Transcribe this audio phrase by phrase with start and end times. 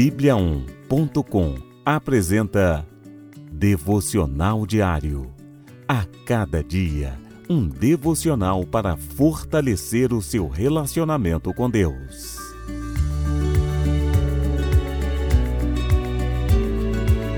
[0.00, 2.88] Bíblia1.com apresenta
[3.52, 5.30] Devocional Diário.
[5.86, 12.38] A cada dia, um devocional para fortalecer o seu relacionamento com Deus.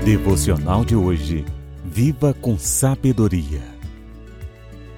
[0.05, 1.43] Devocional de hoje.
[1.83, 3.61] Viva com sabedoria.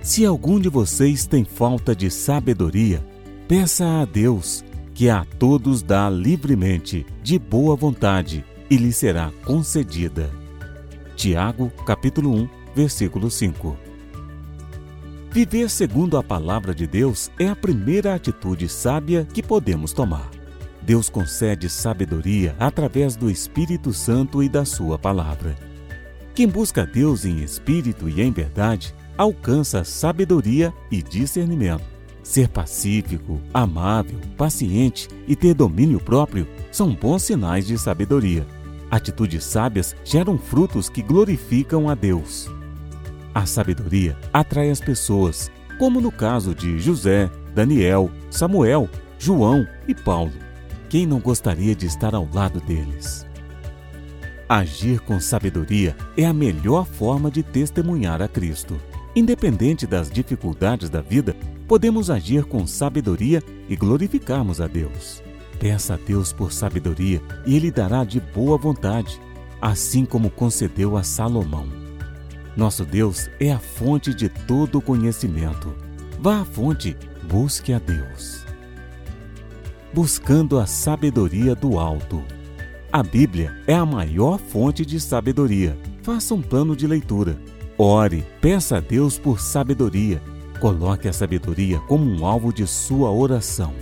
[0.04, 3.04] Se algum de vocês tem falta de sabedoria,
[3.48, 4.64] peça a Deus
[4.96, 10.32] que a todos dá livremente, de boa vontade, e lhe será concedida.
[11.18, 13.78] Tiago, capítulo 1, versículo 5.
[15.30, 20.32] Viver segundo a palavra de Deus é a primeira atitude sábia que podemos tomar.
[20.82, 25.58] Deus concede sabedoria através do Espírito Santo e da Sua palavra.
[26.34, 31.95] Quem busca Deus em espírito e em verdade alcança sabedoria e discernimento.
[32.26, 38.48] Ser pacífico, amável, paciente e ter domínio próprio são bons sinais de sabedoria.
[38.90, 42.50] Atitudes sábias geram frutos que glorificam a Deus.
[43.32, 48.90] A sabedoria atrai as pessoas, como no caso de José, Daniel, Samuel,
[49.20, 50.34] João e Paulo.
[50.90, 53.24] Quem não gostaria de estar ao lado deles?
[54.50, 58.82] Agir com sabedoria é a melhor forma de testemunhar a Cristo.
[59.16, 61.36] Independente das dificuldades da vida,
[61.68, 65.24] podemos agir com sabedoria e glorificarmos a Deus.
[65.60, 69.20] Peça a Deus por sabedoria e Ele dará de boa vontade,
[69.62, 71.68] assim como concedeu a Salomão.
[72.56, 75.74] Nosso Deus é a fonte de todo conhecimento.
[76.20, 78.46] Vá à fonte, busque a Deus.
[79.94, 82.24] Buscando a sabedoria do alto.
[82.92, 85.78] A Bíblia é a maior fonte de sabedoria.
[86.02, 87.38] Faça um plano de leitura.
[87.78, 90.22] Ore, peça a Deus por sabedoria
[90.60, 93.74] Coloque a sabedoria como um alvo de sua oração.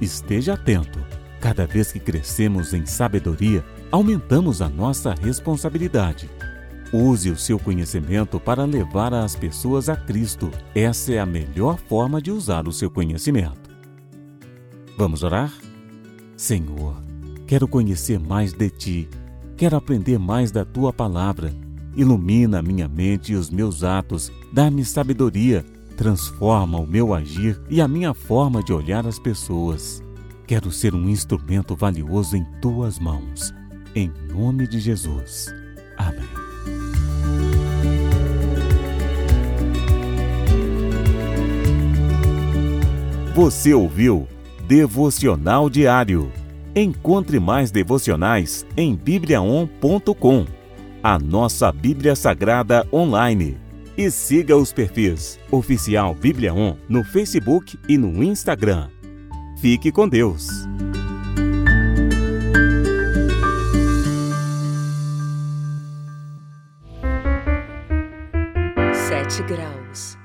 [0.00, 0.98] Esteja atento.
[1.40, 6.30] Cada vez que crescemos em sabedoria, aumentamos a nossa responsabilidade.
[6.92, 10.50] Use o seu conhecimento para levar as pessoas a Cristo.
[10.74, 13.70] Essa é a melhor forma de usar o seu conhecimento.
[14.96, 15.52] Vamos orar?
[16.36, 16.96] Senhor,
[17.46, 19.08] quero conhecer mais de Ti.
[19.56, 21.52] Quero aprender mais da Tua palavra
[21.94, 27.86] Ilumina minha mente e os meus atos, dá-me sabedoria, transforma o meu agir e a
[27.86, 30.02] minha forma de olhar as pessoas.
[30.46, 33.54] Quero ser um instrumento valioso em tuas mãos.
[33.94, 35.46] Em nome de Jesus.
[35.96, 36.28] Amém.
[43.34, 44.26] Você ouviu
[44.66, 46.32] Devocional Diário.
[46.74, 50.46] Encontre mais devocionais em bibliaon.com
[51.02, 53.58] a nossa Bíblia Sagrada online.
[53.96, 58.88] E siga os perfis Oficial Bíblia On no Facebook e no Instagram.
[59.60, 60.48] Fique com Deus!
[69.08, 70.21] Sete graus.